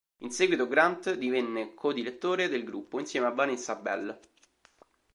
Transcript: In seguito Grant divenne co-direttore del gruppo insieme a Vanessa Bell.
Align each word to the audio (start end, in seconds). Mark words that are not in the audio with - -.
In 0.21 0.31
seguito 0.31 0.67
Grant 0.67 1.13
divenne 1.13 1.75
co-direttore 1.75 2.49
del 2.49 2.63
gruppo 2.63 2.99
insieme 2.99 3.27
a 3.27 3.33
Vanessa 3.33 3.75
Bell. 3.75 4.19